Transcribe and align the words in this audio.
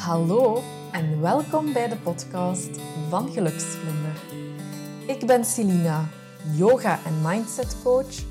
Hallo 0.00 0.62
en 0.92 1.20
welkom 1.20 1.72
bij 1.72 1.88
de 1.88 1.96
podcast 1.96 2.68
van 3.08 3.30
Geluksvlinder. 3.32 4.22
Ik 5.06 5.26
ben 5.26 5.44
Celina, 5.44 6.08
yoga- 6.56 6.98
en 7.04 7.20
mindset 7.22 7.76
coach, 7.82 8.24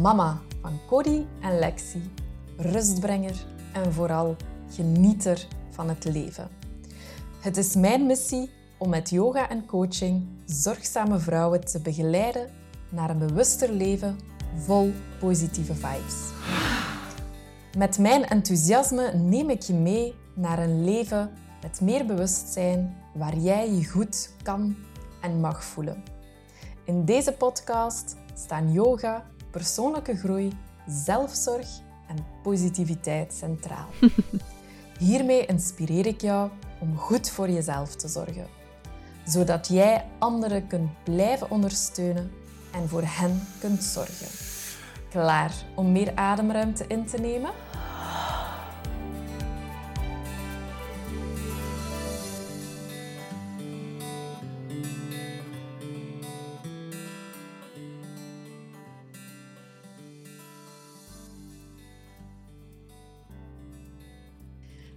mama 0.00 0.40
van 0.60 0.80
Cody 0.88 1.24
en 1.40 1.58
Lexi, 1.58 2.10
rustbrenger 2.56 3.46
en 3.72 3.92
vooral 3.92 4.36
genieter 4.70 5.46
van 5.70 5.88
het 5.88 6.04
leven. 6.04 6.48
Het 7.40 7.56
is 7.56 7.74
mijn 7.74 8.06
missie 8.06 8.50
om 8.78 8.88
met 8.88 9.10
yoga 9.10 9.48
en 9.48 9.66
coaching 9.66 10.28
zorgzame 10.46 11.18
vrouwen 11.18 11.64
te 11.64 11.80
begeleiden 11.80 12.50
naar 12.88 13.10
een 13.10 13.18
bewuster 13.18 13.72
leven 13.72 14.18
vol 14.56 14.92
positieve 15.18 15.74
vibes. 15.74 16.30
Met 17.78 17.98
mijn 17.98 18.24
enthousiasme 18.24 19.12
neem 19.14 19.50
ik 19.50 19.62
je 19.62 19.74
mee 19.74 20.14
naar 20.34 20.58
een 20.58 20.84
leven 20.84 21.30
met 21.62 21.80
meer 21.80 22.06
bewustzijn 22.06 22.96
waar 23.14 23.36
jij 23.36 23.72
je 23.72 23.88
goed 23.88 24.30
kan 24.42 24.76
en 25.20 25.40
mag 25.40 25.64
voelen. 25.64 26.02
In 26.84 27.04
deze 27.04 27.32
podcast 27.32 28.16
staan 28.34 28.72
yoga, 28.72 29.26
persoonlijke 29.50 30.16
groei, 30.16 30.52
zelfzorg 30.86 31.68
en 32.08 32.16
positiviteit 32.42 33.32
centraal. 33.32 33.88
Hiermee 34.98 35.46
inspireer 35.46 36.06
ik 36.06 36.20
jou 36.20 36.50
om 36.80 36.96
goed 36.96 37.30
voor 37.30 37.50
jezelf 37.50 37.94
te 37.96 38.08
zorgen, 38.08 38.46
zodat 39.24 39.68
jij 39.68 40.04
anderen 40.18 40.66
kunt 40.66 40.90
blijven 41.04 41.50
ondersteunen 41.50 42.30
en 42.72 42.88
voor 42.88 43.02
hen 43.04 43.46
kunt 43.60 43.84
zorgen. 43.84 44.26
Klaar 45.10 45.54
om 45.74 45.92
meer 45.92 46.12
ademruimte 46.14 46.84
in 46.86 47.06
te 47.06 47.18
nemen? 47.18 47.50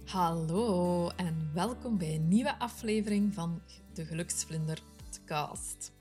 Hallo 0.06 1.08
en 1.08 1.50
welkom 1.54 1.98
bij 1.98 2.14
een 2.14 2.28
nieuwe 2.28 2.58
aflevering 2.58 3.34
van 3.34 3.62
de 3.94 4.04
Geluksvlinder 4.04 4.82
podcast. 4.96 5.92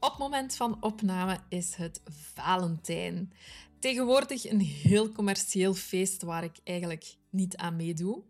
Op 0.00 0.18
moment 0.18 0.56
van 0.56 0.82
opname 0.82 1.38
is 1.48 1.74
het 1.74 2.00
Valentijn. 2.34 3.32
Tegenwoordig 3.78 4.50
een 4.50 4.60
heel 4.60 5.12
commercieel 5.12 5.74
feest 5.74 6.22
waar 6.22 6.44
ik 6.44 6.56
eigenlijk 6.64 7.16
niet 7.30 7.56
aan 7.56 7.76
meedoe. 7.76 8.22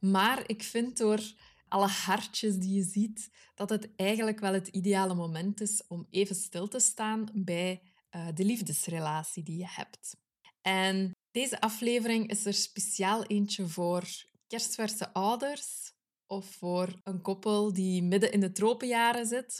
Maar 0.00 0.42
ik 0.46 0.62
vind 0.62 0.96
door 0.96 1.20
alle 1.68 1.88
hartjes 1.88 2.56
die 2.58 2.74
je 2.74 2.82
ziet, 2.82 3.30
dat 3.54 3.70
het 3.70 3.88
eigenlijk 3.96 4.40
wel 4.40 4.52
het 4.52 4.68
ideale 4.68 5.14
moment 5.14 5.60
is 5.60 5.82
om 5.88 6.06
even 6.10 6.36
stil 6.36 6.68
te 6.68 6.80
staan 6.80 7.28
bij 7.32 7.82
uh, 8.10 8.26
de 8.34 8.44
liefdesrelatie 8.44 9.42
die 9.42 9.58
je 9.58 9.68
hebt. 9.68 10.16
En 10.62 11.12
deze 11.34 11.60
aflevering 11.60 12.30
is 12.30 12.46
er 12.46 12.54
speciaal 12.54 13.24
eentje 13.24 13.68
voor 13.68 14.04
kerstverse 14.46 15.12
ouders 15.12 15.92
of 16.26 16.46
voor 16.46 17.00
een 17.02 17.22
koppel 17.22 17.72
die 17.72 18.02
midden 18.02 18.32
in 18.32 18.40
de 18.40 18.52
tropenjaren 18.52 19.26
zit. 19.26 19.58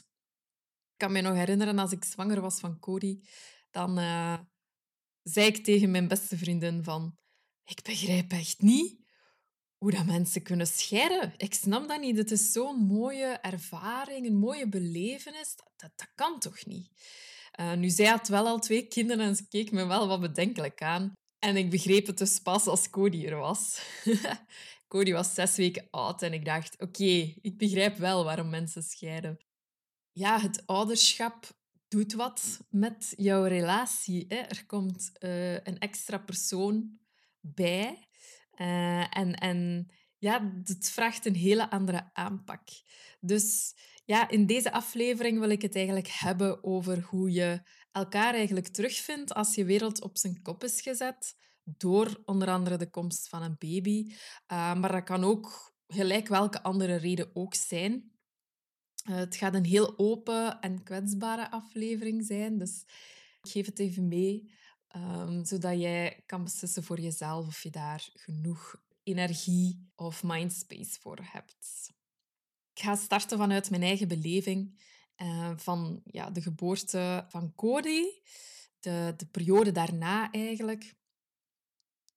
Ik 0.92 0.96
kan 0.96 1.12
me 1.12 1.20
nog 1.20 1.34
herinneren 1.34 1.78
als 1.78 1.92
ik 1.92 2.04
zwanger 2.04 2.40
was 2.40 2.60
van 2.60 2.78
Cody, 2.78 3.20
dan 3.70 3.98
uh, 3.98 4.38
zei 5.22 5.46
ik 5.46 5.64
tegen 5.64 5.90
mijn 5.90 6.08
beste 6.08 6.36
vriendin 6.38 6.84
van 6.84 7.18
ik 7.64 7.82
begrijp 7.82 8.32
echt 8.32 8.60
niet 8.60 8.98
hoe 9.76 9.90
dat 9.90 10.06
mensen 10.06 10.42
kunnen 10.42 10.66
scheiden. 10.66 11.34
Ik 11.36 11.54
snap 11.54 11.88
dat 11.88 12.00
niet. 12.00 12.16
Het 12.16 12.30
is 12.30 12.52
zo'n 12.52 12.86
mooie 12.86 13.26
ervaring, 13.26 14.26
een 14.26 14.38
mooie 14.38 14.68
belevenis. 14.68 15.56
Dat, 15.56 15.70
dat, 15.76 15.90
dat 15.96 16.12
kan 16.14 16.40
toch 16.40 16.64
niet? 16.66 16.90
Uh, 17.60 17.74
nu, 17.74 17.88
zij 17.88 18.06
had 18.06 18.28
wel 18.28 18.46
al 18.46 18.58
twee 18.58 18.86
kinderen 18.86 19.24
en 19.24 19.36
ze 19.36 19.48
keek 19.48 19.70
me 19.70 19.86
wel 19.86 20.08
wat 20.08 20.20
bedenkelijk 20.20 20.82
aan. 20.82 21.12
En 21.44 21.56
ik 21.56 21.70
begreep 21.70 22.06
het 22.06 22.18
dus 22.18 22.38
pas 22.38 22.66
als 22.66 22.90
Cody 22.90 23.26
er 23.26 23.36
was. 23.36 23.82
Cody 24.88 25.12
was 25.12 25.34
zes 25.34 25.56
weken 25.56 25.86
oud 25.90 26.22
en 26.22 26.32
ik 26.32 26.44
dacht, 26.44 26.80
oké, 26.80 27.34
ik 27.40 27.58
begrijp 27.58 27.96
wel 27.96 28.24
waarom 28.24 28.50
mensen 28.50 28.82
scheiden. 28.82 29.38
Ja, 30.12 30.40
het 30.40 30.66
ouderschap 30.66 31.50
doet 31.88 32.12
wat 32.12 32.60
met 32.70 33.14
jouw 33.16 33.44
relatie. 33.44 34.24
Hè? 34.28 34.36
Er 34.36 34.66
komt 34.66 35.10
uh, 35.20 35.52
een 35.52 35.78
extra 35.78 36.18
persoon 36.18 36.98
bij. 37.40 38.08
Uh, 38.54 39.16
en, 39.16 39.34
en 39.34 39.90
ja, 40.18 40.52
het 40.62 40.90
vraagt 40.90 41.26
een 41.26 41.36
hele 41.36 41.70
andere 41.70 42.10
aanpak. 42.12 42.68
Dus 43.20 43.74
ja, 44.04 44.28
in 44.28 44.46
deze 44.46 44.72
aflevering 44.72 45.38
wil 45.38 45.50
ik 45.50 45.62
het 45.62 45.76
eigenlijk 45.76 46.08
hebben 46.08 46.64
over 46.64 47.00
hoe 47.00 47.30
je 47.30 47.62
elkaar 47.94 48.34
eigenlijk 48.34 48.68
terugvindt 48.68 49.34
als 49.34 49.54
je 49.54 49.64
wereld 49.64 50.02
op 50.02 50.16
zijn 50.16 50.42
kop 50.42 50.64
is 50.64 50.80
gezet 50.80 51.36
door 51.64 52.22
onder 52.24 52.48
andere 52.48 52.76
de 52.76 52.90
komst 52.90 53.28
van 53.28 53.42
een 53.42 53.56
baby. 53.58 54.06
Uh, 54.08 54.74
maar 54.74 54.92
dat 54.92 55.04
kan 55.04 55.24
ook 55.24 55.74
gelijk 55.86 56.28
welke 56.28 56.62
andere 56.62 56.96
reden 56.96 57.30
ook 57.34 57.54
zijn. 57.54 58.12
Uh, 59.08 59.16
het 59.16 59.36
gaat 59.36 59.54
een 59.54 59.64
heel 59.64 59.98
open 59.98 60.60
en 60.60 60.82
kwetsbare 60.82 61.50
aflevering 61.50 62.26
zijn, 62.26 62.58
dus 62.58 62.84
ik 63.42 63.50
geef 63.50 63.66
het 63.66 63.78
even 63.78 64.08
mee, 64.08 64.52
um, 64.96 65.44
zodat 65.44 65.80
jij 65.80 66.22
kan 66.26 66.44
beslissen 66.44 66.84
voor 66.84 67.00
jezelf 67.00 67.46
of 67.46 67.62
je 67.62 67.70
daar 67.70 68.10
genoeg 68.14 68.82
energie 69.02 69.90
of 69.96 70.22
mindspace 70.22 71.00
voor 71.00 71.18
hebt. 71.22 71.92
Ik 72.72 72.82
ga 72.82 72.96
starten 72.96 73.38
vanuit 73.38 73.70
mijn 73.70 73.82
eigen 73.82 74.08
beleving 74.08 74.82
uh, 75.22 75.50
van 75.56 76.02
ja, 76.04 76.30
de 76.30 76.42
geboorte 76.42 77.24
van 77.28 77.52
Cody, 77.54 78.04
de, 78.80 79.14
de 79.16 79.26
periode 79.26 79.72
daarna 79.72 80.30
eigenlijk. 80.30 80.94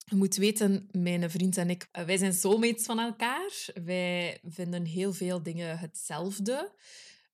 Je 0.09 0.15
moet 0.15 0.35
weten, 0.35 0.89
mijn 0.91 1.29
vriend 1.29 1.57
en 1.57 1.69
ik, 1.69 1.89
eh, 1.91 2.05
wij 2.05 2.17
zijn 2.17 2.33
soulmates 2.33 2.85
van 2.85 2.99
elkaar. 2.99 3.69
Wij 3.83 4.39
vinden 4.43 4.85
heel 4.85 5.13
veel 5.13 5.43
dingen 5.43 5.79
hetzelfde. 5.79 6.75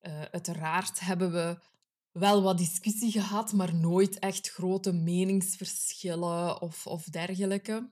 Uh, 0.01 0.21
uiteraard 0.21 0.99
hebben 0.99 1.31
we 1.31 1.57
wel 2.11 2.41
wat 2.41 2.57
discussie 2.57 3.11
gehad, 3.11 3.53
maar 3.53 3.75
nooit 3.75 4.19
echt 4.19 4.49
grote 4.49 4.91
meningsverschillen 4.91 6.61
of, 6.61 6.87
of 6.87 7.03
dergelijke. 7.03 7.89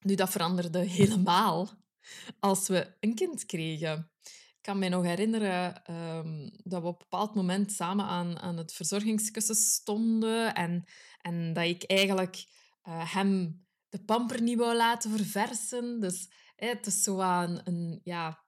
Nu, 0.00 0.14
dat 0.14 0.30
veranderde 0.30 0.78
helemaal 0.98 1.70
als 2.40 2.68
we 2.68 2.96
een 3.00 3.14
kind 3.14 3.46
kregen. 3.46 4.10
Kan 4.68 4.78
me 4.78 4.88
nog 4.88 5.04
herinneren 5.04 5.82
um, 5.90 6.50
dat 6.62 6.82
we 6.82 6.88
op 6.88 7.00
een 7.00 7.06
bepaald 7.10 7.34
moment 7.34 7.72
samen 7.72 8.04
aan, 8.04 8.38
aan 8.38 8.56
het 8.56 8.72
verzorgingskussen 8.72 9.54
stonden 9.54 10.54
en, 10.54 10.84
en 11.20 11.52
dat 11.52 11.64
ik 11.64 11.84
eigenlijk 11.84 12.46
uh, 12.88 13.14
hem 13.14 13.64
de 13.88 14.04
pamper 14.04 14.42
niet 14.42 14.58
wou 14.58 14.76
laten 14.76 15.10
verversen. 15.10 16.00
Dus 16.00 16.30
het 16.56 16.86
is 16.86 17.02
zo 17.02 17.20
een, 17.20 17.60
een, 17.64 18.00
ja, 18.04 18.44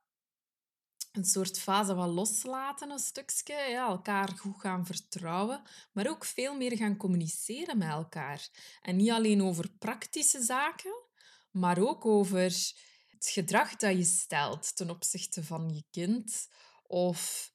een 1.12 1.25
soort 1.25 1.59
fase 1.59 1.94
van 1.94 2.09
loslaten, 2.09 2.91
een 2.91 2.98
stukje. 2.98 3.54
Ja, 3.54 3.88
elkaar 3.88 4.28
goed 4.28 4.60
gaan 4.60 4.86
vertrouwen, 4.86 5.62
maar 5.92 6.09
ook 6.09 6.25
veel 6.25 6.56
meer 6.56 6.76
gaan 6.76 6.97
communiceren 6.97 7.78
met 7.78 7.88
elkaar. 7.88 8.48
En 8.80 8.97
niet 8.97 9.10
alleen 9.10 9.42
over 9.42 9.70
praktische 9.78 10.42
zaken, 10.42 11.04
maar 11.50 11.78
ook 11.78 12.06
over 12.06 12.72
het 13.20 13.28
gedrag 13.28 13.76
dat 13.76 13.97
je 13.97 14.04
stelt 14.04 14.76
ten 14.76 14.91
opzichte 14.91 15.44
van 15.44 15.75
je 15.75 15.84
kind. 15.91 16.48
Of 16.82 17.53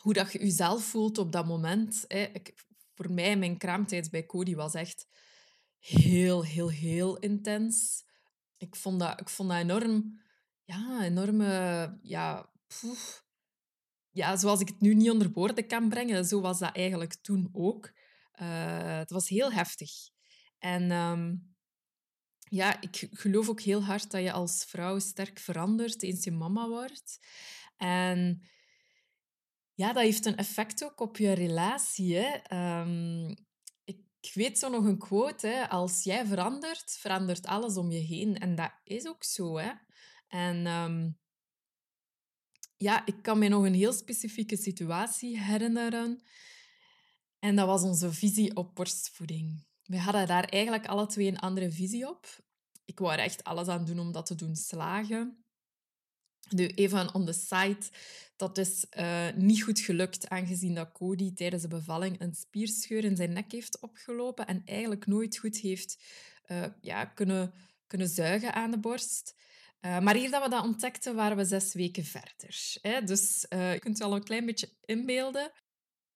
hoe 0.00 0.12
dat 0.12 0.32
je 0.32 0.38
jezelf 0.38 0.84
voelt 0.84 1.18
op 1.18 1.32
dat 1.32 1.46
moment. 1.46 2.04
Ik, 2.08 2.64
voor 2.94 3.12
mij, 3.12 3.36
mijn 3.36 3.58
kraamtijd 3.58 4.10
bij 4.10 4.26
Cody 4.26 4.54
was 4.54 4.74
echt 4.74 5.06
heel, 5.78 6.44
heel, 6.44 6.70
heel 6.70 7.18
intens. 7.18 8.04
Ik 8.56 8.76
vond 8.76 9.00
dat, 9.00 9.20
ik 9.20 9.28
vond 9.28 9.48
dat 9.48 9.58
enorm, 9.58 10.20
ja, 10.64 11.04
enorme, 11.04 11.98
ja, 12.02 12.50
ja, 14.10 14.36
zoals 14.36 14.60
ik 14.60 14.68
het 14.68 14.80
nu 14.80 14.94
niet 14.94 15.10
onder 15.10 15.32
woorden 15.32 15.66
kan 15.66 15.88
brengen, 15.88 16.24
zo 16.24 16.40
was 16.40 16.58
dat 16.58 16.76
eigenlijk 16.76 17.14
toen 17.14 17.48
ook. 17.52 17.92
Uh, 18.42 18.98
het 18.98 19.10
was 19.10 19.28
heel 19.28 19.52
heftig. 19.52 19.90
En 20.58 20.90
um, 20.90 21.55
ja, 22.48 22.80
ik 22.80 23.08
geloof 23.10 23.48
ook 23.48 23.60
heel 23.60 23.84
hard 23.84 24.10
dat 24.10 24.22
je 24.22 24.32
als 24.32 24.64
vrouw 24.64 24.98
sterk 24.98 25.38
verandert 25.38 26.02
eens 26.02 26.24
je 26.24 26.30
mama 26.30 26.68
wordt. 26.68 27.18
En 27.76 28.42
ja, 29.74 29.92
dat 29.92 30.02
heeft 30.02 30.26
een 30.26 30.36
effect 30.36 30.84
ook 30.84 31.00
op 31.00 31.16
je 31.16 31.32
relatie. 31.32 32.16
Um, 32.54 33.34
ik 34.26 34.34
weet 34.34 34.58
zo 34.58 34.68
nog 34.68 34.84
een 34.84 34.98
quote, 34.98 35.46
hè, 35.46 35.68
als 35.68 36.02
jij 36.02 36.26
verandert, 36.26 36.96
verandert 36.98 37.46
alles 37.46 37.76
om 37.76 37.90
je 37.90 37.98
heen. 37.98 38.38
En 38.38 38.54
dat 38.54 38.72
is 38.84 39.06
ook 39.06 39.24
zo. 39.24 39.56
Hè. 39.56 39.72
En 40.28 40.66
um, 40.66 41.18
ja, 42.76 43.06
ik 43.06 43.22
kan 43.22 43.38
me 43.38 43.48
nog 43.48 43.64
een 43.64 43.74
heel 43.74 43.92
specifieke 43.92 44.56
situatie 44.56 45.40
herinneren. 45.40 46.22
En 47.38 47.56
dat 47.56 47.66
was 47.66 47.82
onze 47.82 48.12
visie 48.12 48.56
op 48.56 48.74
borstvoeding. 48.74 49.66
We 49.86 49.98
hadden 49.98 50.26
daar 50.26 50.44
eigenlijk 50.44 50.86
alle 50.86 51.06
twee 51.06 51.26
een 51.26 51.38
andere 51.38 51.70
visie 51.70 52.08
op. 52.08 52.44
ik 52.84 52.98
wou 52.98 53.12
er 53.12 53.18
echt 53.18 53.44
alles 53.44 53.68
aan 53.68 53.84
doen 53.84 53.98
om 53.98 54.12
dat 54.12 54.26
te 54.26 54.34
doen 54.34 54.56
slagen. 54.56 55.44
Nu, 56.48 56.66
even 56.66 57.14
on 57.14 57.26
the 57.26 57.32
side, 57.32 57.78
dat 58.36 58.58
is 58.58 58.86
uh, 58.98 59.32
niet 59.34 59.62
goed 59.62 59.80
gelukt, 59.80 60.28
aangezien 60.28 60.74
dat 60.74 60.92
Cody 60.92 61.32
tijdens 61.32 61.62
de 61.62 61.68
bevalling 61.68 62.20
een 62.20 62.34
spierscheur 62.34 63.04
in 63.04 63.16
zijn 63.16 63.32
nek 63.32 63.52
heeft 63.52 63.80
opgelopen 63.80 64.46
en 64.46 64.62
eigenlijk 64.64 65.06
nooit 65.06 65.36
goed 65.36 65.56
heeft 65.56 66.02
uh, 66.46 66.66
ja, 66.80 67.04
kunnen, 67.04 67.52
kunnen 67.86 68.08
zuigen 68.08 68.54
aan 68.54 68.70
de 68.70 68.78
borst. 68.78 69.34
Uh, 69.80 70.00
maar 70.00 70.14
hier 70.14 70.30
dat 70.30 70.42
we 70.42 70.48
dat 70.48 70.64
ontdekten, 70.64 71.14
waren 71.14 71.36
we 71.36 71.44
zes 71.44 71.72
weken 71.72 72.04
verder. 72.04 72.76
Hè? 72.80 73.02
Dus 73.02 73.46
je 73.48 73.76
kunt 73.78 73.98
je 73.98 74.04
al 74.04 74.14
een 74.14 74.24
klein 74.24 74.46
beetje 74.46 74.72
inbeelden. 74.84 75.52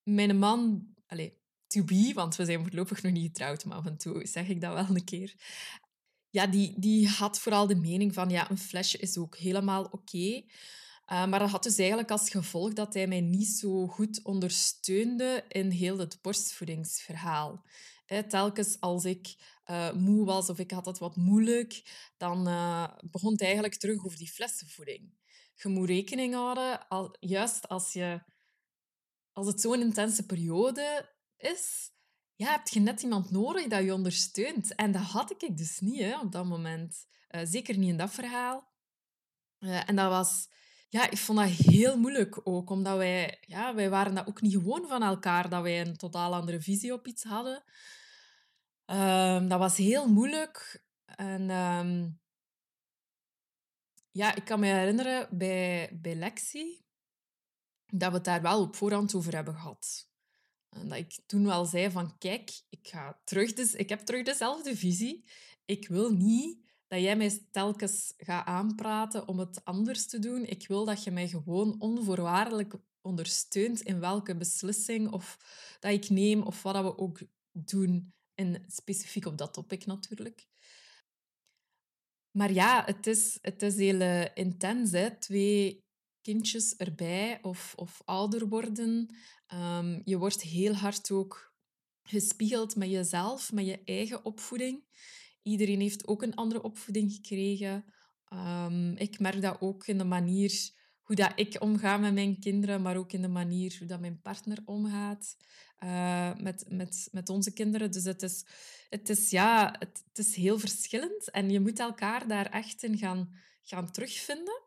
Mijn 0.03 0.39
man, 0.39 0.89
allez, 1.07 1.31
to 1.71 1.85
be, 1.85 2.11
want 2.15 2.37
we 2.37 2.45
zijn 2.45 2.63
voorlopig 2.63 3.03
nog 3.03 3.13
niet 3.13 3.27
getrouwd, 3.27 3.65
maar 3.65 3.77
af 3.77 3.87
en 3.87 3.97
toe 3.97 4.27
zeg 4.27 4.49
ik 4.49 4.61
dat 4.61 4.75
wel 4.75 4.97
een 4.97 5.05
keer 5.05 5.35
ja, 6.31 6.47
die, 6.47 6.75
die 6.77 7.09
had 7.09 7.41
vooral 7.41 7.67
de 7.67 7.75
mening 7.75 8.15
van 8.15 8.31
ja, 8.31 8.51
een 8.51 8.59
flesje 8.59 8.99
is 8.99 9.19
ook 9.19 9.37
helemaal 9.37 9.85
oké. 9.85 10.43
Uh, 11.13 11.27
maar 11.27 11.39
dat 11.39 11.51
had 11.51 11.63
dus 11.63 11.79
eigenlijk 11.79 12.11
als 12.11 12.31
gevolg 12.31 12.73
dat 12.73 12.95
hij 12.95 13.07
mij 13.07 13.21
niet 13.21 13.49
zo 13.49 13.87
goed 13.87 14.23
ondersteunde 14.23 15.45
in 15.49 15.71
heel 15.71 15.99
het 15.99 16.19
borstvoedingsverhaal. 16.23 17.65
telkens 18.29 18.81
als 18.81 19.05
ik 19.05 19.35
uh, 19.71 19.93
moe 19.93 20.25
was 20.25 20.51
of 20.51 20.59
ik 20.59 20.71
had 20.71 20.87
het 20.87 20.99
wat 20.99 21.17
moeilijk, 21.17 21.83
dan 22.17 22.49
uh, 22.49 22.89
begon 23.11 23.33
het 23.33 23.43
eigenlijk 23.43 23.75
terug 23.75 24.05
over 24.05 24.19
die 24.19 24.31
flessenvoeding. 24.31 25.19
Je 25.55 25.69
moet 25.69 25.89
rekening 25.89 26.35
houden, 26.35 26.89
al, 26.89 27.17
juist 27.21 27.69
als, 27.69 27.93
je, 27.93 28.23
als 29.33 29.47
het 29.47 29.61
zo'n 29.61 29.81
intense 29.81 30.27
periode 30.27 31.09
is, 31.41 31.91
ja, 32.35 32.51
heb 32.51 32.69
je 32.69 32.81
net 32.81 33.03
iemand 33.03 33.31
nodig 33.31 33.67
dat 33.67 33.85
je 33.85 33.95
ondersteunt. 33.95 34.75
En 34.75 34.93
dat 34.93 35.03
had 35.03 35.43
ik 35.43 35.57
dus 35.57 35.79
niet 35.79 36.01
hè, 36.01 36.21
op 36.21 36.33
dat 36.33 36.45
moment. 36.45 37.07
Uh, 37.31 37.41
zeker 37.45 37.79
niet 37.79 37.89
in 37.89 37.97
dat 37.97 38.11
verhaal. 38.11 38.73
Uh, 39.59 39.89
en 39.89 39.97
dat 39.97 40.11
was... 40.11 40.49
Ja, 40.89 41.11
ik 41.11 41.19
vond 41.19 41.39
dat 41.39 41.49
heel 41.49 41.99
moeilijk 41.99 42.41
ook, 42.45 42.71
omdat 42.71 42.97
wij... 42.97 43.39
Ja, 43.41 43.75
wij 43.75 43.91
waren 43.91 44.15
dat 44.15 44.27
ook 44.27 44.41
niet 44.41 44.53
gewoon 44.53 44.89
van 44.89 45.03
elkaar, 45.03 45.49
dat 45.49 45.63
wij 45.63 45.81
een 45.81 45.97
totaal 45.97 46.35
andere 46.35 46.61
visie 46.61 46.93
op 46.93 47.07
iets 47.07 47.23
hadden. 47.23 47.65
Uh, 48.87 49.49
dat 49.49 49.59
was 49.59 49.77
heel 49.77 50.09
moeilijk. 50.09 50.85
En... 51.05 51.51
Um, 51.51 52.21
ja, 54.13 54.35
ik 54.35 54.45
kan 54.45 54.61
me 54.61 54.67
herinneren 54.67 55.39
bij, 55.39 55.99
bij 56.01 56.15
Lexi 56.15 56.85
dat 57.87 58.09
we 58.09 58.15
het 58.15 58.25
daar 58.25 58.43
wel 58.43 58.61
op 58.61 58.77
voorhand 58.77 59.15
over 59.15 59.35
hebben 59.35 59.55
gehad. 59.55 60.10
En 60.71 60.89
dat 60.89 60.99
ik 60.99 61.19
toen 61.27 61.45
wel 61.45 61.65
zei 61.65 61.91
van, 61.91 62.19
kijk, 62.19 62.63
ik, 62.69 62.89
ga 62.89 63.21
terug 63.25 63.53
dus, 63.53 63.75
ik 63.75 63.89
heb 63.89 64.01
terug 64.01 64.25
dezelfde 64.25 64.77
visie. 64.77 65.25
Ik 65.65 65.89
wil 65.89 66.13
niet 66.13 66.59
dat 66.87 67.01
jij 67.01 67.17
mij 67.17 67.47
telkens 67.51 68.15
gaat 68.17 68.47
aanpraten 68.47 69.29
om 69.29 69.39
het 69.39 69.65
anders 69.65 70.07
te 70.07 70.19
doen. 70.19 70.45
Ik 70.47 70.69
wil 70.69 70.85
dat 70.85 71.05
je 71.05 71.11
mij 71.11 71.29
gewoon 71.29 71.81
onvoorwaardelijk 71.81 72.75
ondersteunt 73.01 73.81
in 73.81 74.01
welke 74.01 74.37
beslissing 74.37 75.13
of 75.13 75.39
dat 75.81 75.93
ik 75.93 76.09
neem 76.09 76.43
of 76.43 76.63
wat 76.63 76.83
we 76.83 76.99
ook 76.99 77.21
doen. 77.53 78.15
En 78.35 78.65
specifiek 78.67 79.27
op 79.27 79.39
dat 79.39 79.53
topic 79.53 79.87
natuurlijk. 79.87 80.49
Maar 82.31 82.53
ja, 82.53 82.85
het 82.85 83.07
is, 83.07 83.39
het 83.41 83.63
is 83.63 83.77
heel 83.77 84.31
intens. 84.35 84.91
Hè? 84.91 85.19
Twee 85.19 85.85
kindjes 86.23 86.77
erbij 86.77 87.39
of, 87.43 87.73
of 87.77 88.03
ouder 88.05 88.49
worden. 88.49 89.17
Um, 89.55 90.03
je 90.05 90.19
wordt 90.19 90.43
heel 90.43 90.75
hard 90.75 91.11
ook 91.11 91.55
gespiegeld 92.03 92.77
met 92.77 92.91
jezelf, 92.91 93.53
met 93.53 93.67
je 93.67 93.83
eigen 93.85 94.25
opvoeding. 94.25 94.85
Iedereen 95.43 95.81
heeft 95.81 96.07
ook 96.07 96.23
een 96.23 96.35
andere 96.35 96.63
opvoeding 96.63 97.13
gekregen. 97.13 97.85
Um, 98.33 98.97
ik 98.97 99.19
merk 99.19 99.43
dat 99.43 99.61
ook 99.61 99.87
in 99.87 99.99
de 99.99 100.05
manier 100.05 100.71
hoe 101.03 101.17
dat 101.17 101.33
ik 101.35 101.57
omga 101.63 101.97
met 101.97 102.15
mijn 102.15 102.39
kinderen, 102.39 102.83
maar 102.83 102.97
ook 102.97 103.13
in 103.13 103.23
de 103.23 103.29
manier 103.29 103.77
hoe 103.79 103.87
dat 103.87 104.01
mijn 104.01 104.21
partner 104.21 104.59
omgaat 104.65 105.37
uh, 105.85 106.37
met, 106.37 106.65
met, 106.69 107.09
met 107.13 107.29
onze 107.29 107.53
kinderen. 107.53 107.91
Dus 107.91 108.05
het 108.05 108.23
is, 108.23 108.45
het 108.89 109.09
is, 109.09 109.31
ja, 109.31 109.77
het, 109.79 110.03
is 110.13 110.35
heel 110.35 110.59
verschillend 110.59 111.31
en 111.31 111.51
je 111.51 111.61
moet 111.61 111.79
elkaar 111.79 112.29
daar 112.29 112.47
echt 112.47 112.83
in 112.83 112.99
gaan, 112.99 113.35
gaan 113.63 113.91
terugvinden. 113.91 114.63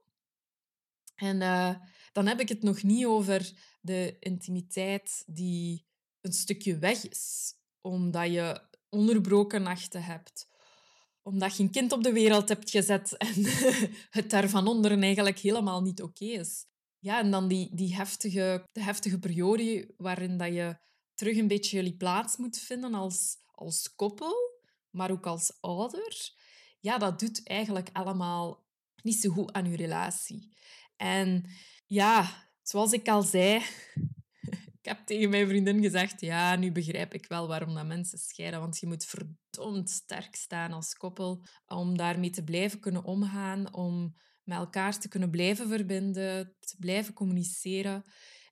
En 1.16 1.42
uh, 1.42 1.76
dan 2.12 2.28
heb 2.28 2.40
ik 2.40 2.50
het 2.50 2.64
nog 2.64 2.84
niet 2.84 3.06
over 3.06 3.52
de 3.82 4.16
intimiteit 4.20 5.24
die 5.26 5.86
een 6.22 6.34
stukje 6.34 6.78
weg 6.78 7.10
is, 7.10 7.54
omdat 7.82 8.32
je 8.32 8.62
onderbroken 8.90 9.62
nachten 9.62 10.04
hebt, 10.04 10.48
omdat 11.22 11.58
je 11.58 11.64
een 11.64 11.72
kind 11.72 11.92
op 11.92 12.04
de 12.04 12.12
wereld 12.12 12.50
hebt 12.50 12.70
gezet 12.70 13.18
en 13.28 13.34
het 14.10 14.30
daar 14.30 14.50
van 14.50 14.68
onderen 14.68 15.04
eigenlijk 15.04 15.40
helemaal 15.40 15.82
niet 15.82 16.02
oké 16.02 16.26
is. 16.26 16.66
Ja, 17.00 17.20
en 17.20 17.32
dan 17.32 17.48
die, 17.48 17.76
die 17.76 17.96
heftige, 17.96 18.64
de 18.72 18.84
heftige 18.84 19.20
periode 19.20 19.94
waarin 19.98 20.38
dat 20.38 20.54
je 20.54 20.78
terug 21.14 21.38
een 21.38 21.48
beetje 21.48 21.76
jullie 21.76 21.98
plaats 21.98 22.38
moet 22.38 22.58
vinden 22.58 22.94
als, 22.94 23.38
als 23.52 23.96
koppel, 23.96 24.34
maar 24.90 25.12
ook 25.12 25.26
als 25.26 25.58
ouder. 25.60 26.32
Ja, 26.80 26.98
dat 26.98 27.20
doet 27.20 27.48
eigenlijk 27.48 27.90
allemaal 27.94 28.66
niet 29.02 29.16
zo 29.16 29.30
goed 29.30 29.52
aan 29.52 29.70
je 29.70 29.76
relatie. 29.76 30.56
En 31.04 31.46
ja, 31.88 32.48
zoals 32.62 32.92
ik 32.92 33.08
al 33.08 33.22
zei, 33.22 33.56
ik 34.80 34.86
heb 34.86 35.06
tegen 35.06 35.30
mijn 35.30 35.48
vriendin 35.48 35.82
gezegd, 35.82 36.22
ja, 36.22 36.56
nu 36.56 36.72
begrijp 36.72 37.14
ik 37.14 37.28
wel 37.28 37.48
waarom 37.48 37.74
dat 37.74 37.86
mensen 37.86 38.18
scheiden, 38.18 38.60
want 38.60 38.80
je 38.80 38.88
moet 38.88 39.06
verdomd 39.06 39.90
sterk 39.90 40.36
staan 40.36 40.72
als 40.72 40.94
koppel 40.94 41.46
om 41.66 41.98
daarmee 41.98 42.30
te 42.30 42.44
blijven 42.44 42.80
kunnen 42.80 43.04
omgaan, 43.04 43.74
om 43.74 44.16
met 44.44 44.58
elkaar 44.58 45.00
te 45.00 45.08
kunnen 45.08 45.30
blijven 45.30 45.68
verbinden, 45.68 46.56
te 46.60 46.76
blijven 46.80 47.14
communiceren. 47.14 48.04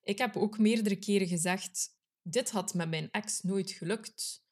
Ik 0.03 0.17
heb 0.17 0.37
ook 0.37 0.57
meerdere 0.57 0.95
keren 0.95 1.27
gezegd, 1.27 1.89
dit 2.21 2.51
had 2.51 2.73
met 2.73 2.89
mijn 2.89 3.11
ex 3.11 3.41
nooit 3.41 3.71
gelukt. 3.71 4.43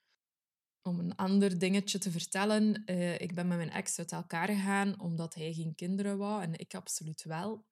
Om 0.82 1.00
een 1.00 1.16
ander 1.16 1.60
dingetje 1.60 1.98
te 1.98 2.12
vertellen, 2.12 2.84
uh, 2.86 3.20
ik 3.20 3.36
ben 3.36 3.48
met 3.48 3.58
mijn 3.58 3.72
ex 3.72 4.00
uit 4.00 4.12
elkaar 4.12 4.48
gegaan 4.48 5.00
omdat 5.00 5.34
hij 5.34 5.54
geen 5.54 5.76
kinderen 5.76 6.18
wou 6.18 6.42
en 6.42 6.60
ik 6.60 6.74
absoluut 6.76 7.24
wel. 7.24 7.68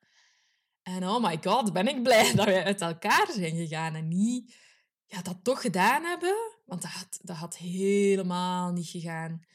En 0.88 1.08
oh 1.08 1.24
my 1.24 1.38
god, 1.42 1.74
ben 1.74 1.88
ik 1.88 2.04
blij 2.04 2.34
dat 2.36 2.46
we 2.46 2.64
uit 2.64 2.82
elkaar 2.82 3.28
zijn 3.32 3.56
gegaan 3.56 3.96
en 3.96 4.08
niet 4.08 4.56
ja, 5.06 5.22
dat 5.22 5.44
toch 5.44 5.62
gedaan 5.62 6.04
hebben. 6.04 6.36
Want 6.66 6.82
dat 6.82 6.92
had, 6.92 7.20
dat 7.22 7.36
had 7.36 7.58
helemaal 7.58 8.72
niet 8.72 8.88
gegaan. 8.88 9.46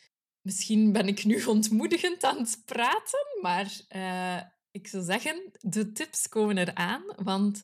Misschien 0.40 0.92
ben 0.92 1.08
ik 1.08 1.24
nu 1.24 1.44
ontmoedigend 1.56 2.24
aan 2.24 2.38
het 2.38 2.62
praten, 2.64 3.38
maar 3.40 3.80
uh, 3.96 4.42
ik 4.70 4.86
zou 4.86 5.04
zeggen, 5.04 5.52
de 5.60 5.92
tips 5.92 6.28
komen 6.28 6.58
eraan. 6.58 7.02
Want 7.16 7.62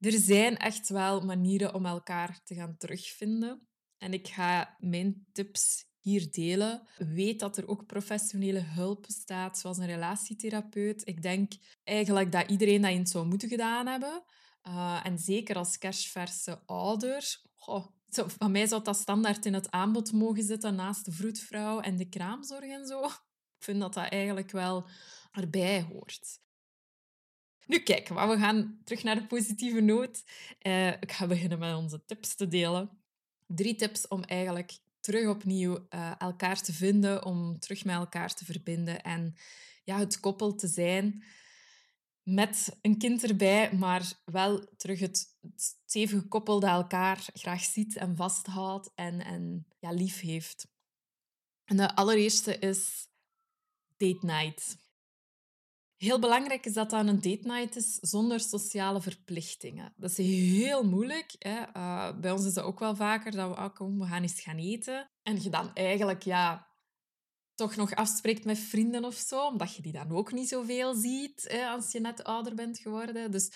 er 0.00 0.12
zijn 0.12 0.56
echt 0.56 0.88
wel 0.88 1.20
manieren 1.20 1.74
om 1.74 1.86
elkaar 1.86 2.40
te 2.44 2.54
gaan 2.54 2.76
terugvinden. 2.76 3.68
En 3.96 4.12
ik 4.12 4.28
ga 4.28 4.76
mijn 4.78 5.26
tips 5.32 5.87
hier 6.08 6.30
delen. 6.30 6.82
Weet 6.96 7.40
dat 7.40 7.56
er 7.56 7.68
ook 7.68 7.86
professionele 7.86 8.60
hulp 8.60 9.02
bestaat, 9.02 9.58
zoals 9.58 9.78
een 9.78 9.86
relatietherapeut. 9.86 11.06
Ik 11.06 11.22
denk 11.22 11.52
eigenlijk 11.84 12.32
dat 12.32 12.50
iedereen 12.50 12.82
dat 12.82 12.90
eens 12.90 13.10
zou 13.10 13.26
moeten 13.26 13.48
gedaan 13.48 13.86
hebben. 13.86 14.22
Uh, 14.68 15.00
en 15.04 15.18
zeker 15.18 15.56
als 15.56 15.78
kerstverse 15.78 16.62
ouder. 16.66 17.40
Goh, 17.54 17.86
van 18.10 18.50
mij 18.50 18.66
zou 18.66 18.82
dat 18.82 18.96
standaard 18.96 19.46
in 19.46 19.54
het 19.54 19.70
aanbod 19.70 20.12
mogen 20.12 20.42
zitten 20.42 20.74
naast 20.74 21.04
de 21.04 21.12
vroedvrouw 21.12 21.80
en 21.80 21.96
de 21.96 22.08
kraamzorg 22.08 22.64
en 22.64 22.86
zo. 22.86 23.04
Ik 23.04 23.64
vind 23.64 23.80
dat 23.80 23.94
dat 23.94 24.08
eigenlijk 24.08 24.50
wel 24.50 24.88
erbij 25.32 25.82
hoort. 25.82 26.40
Nu 27.66 27.78
kijk, 27.78 28.08
maar 28.08 28.28
we 28.28 28.38
gaan 28.38 28.80
terug 28.84 29.02
naar 29.02 29.14
de 29.14 29.26
positieve 29.26 29.80
noot. 29.80 30.24
Uh, 30.62 30.88
ik 30.88 31.12
ga 31.12 31.26
beginnen 31.26 31.58
met 31.58 31.76
onze 31.76 32.04
tips 32.04 32.34
te 32.34 32.48
delen. 32.48 32.90
Drie 33.46 33.74
tips 33.74 34.08
om 34.08 34.22
eigenlijk 34.22 34.78
terug 35.08 35.28
opnieuw 35.28 35.86
uh, 35.90 36.12
elkaar 36.18 36.62
te 36.62 36.72
vinden, 36.72 37.24
om 37.24 37.58
terug 37.58 37.84
met 37.84 37.94
elkaar 37.94 38.34
te 38.34 38.44
verbinden 38.44 39.02
en 39.02 39.34
ja, 39.84 39.98
het 39.98 40.20
koppel 40.20 40.54
te 40.54 40.66
zijn 40.66 41.24
met 42.22 42.78
een 42.80 42.98
kind 42.98 43.24
erbij, 43.24 43.72
maar 43.72 44.12
wel 44.24 44.74
terug 44.76 45.00
het, 45.00 45.36
het 45.40 45.76
stevige 45.84 46.28
koppel 46.28 46.60
dat 46.60 46.70
elkaar 46.70 47.26
graag 47.32 47.62
ziet 47.64 47.96
en 47.96 48.16
vasthoudt 48.16 48.90
en, 48.94 49.24
en 49.24 49.66
ja, 49.78 49.90
lief 49.90 50.20
heeft. 50.20 50.68
En 51.64 51.76
de 51.76 51.94
allereerste 51.94 52.58
is 52.58 53.08
date 53.96 54.26
night. 54.26 54.76
Heel 55.98 56.18
belangrijk 56.18 56.66
is 56.66 56.72
dat 56.72 56.90
dat 56.90 57.06
een 57.06 57.20
date 57.20 57.48
night 57.48 57.76
is 57.76 57.94
zonder 57.94 58.40
sociale 58.40 59.00
verplichtingen. 59.00 59.92
Dat 59.96 60.10
is 60.10 60.16
heel 60.16 60.84
moeilijk. 60.84 61.34
Hè? 61.38 61.60
Uh, 61.76 62.18
bij 62.20 62.30
ons 62.30 62.44
is 62.44 62.54
dat 62.54 62.64
ook 62.64 62.78
wel 62.78 62.96
vaker 62.96 63.32
dat 63.32 63.58
we, 63.58 63.70
kom, 63.70 63.98
we 63.98 64.06
gaan 64.06 64.22
eens 64.22 64.40
gaan 64.40 64.58
eten. 64.58 65.10
En 65.22 65.42
je 65.42 65.50
dan 65.50 65.74
eigenlijk 65.74 66.22
ja, 66.22 66.66
toch 67.54 67.76
nog 67.76 67.94
afspreekt 67.94 68.44
met 68.44 68.58
vrienden 68.58 69.04
of 69.04 69.14
zo, 69.14 69.46
omdat 69.46 69.76
je 69.76 69.82
die 69.82 69.92
dan 69.92 70.10
ook 70.10 70.32
niet 70.32 70.48
zoveel 70.48 70.94
ziet 70.94 71.44
hè, 71.48 71.66
als 71.66 71.92
je 71.92 72.00
net 72.00 72.24
ouder 72.24 72.54
bent 72.54 72.78
geworden. 72.78 73.30
Dus 73.30 73.52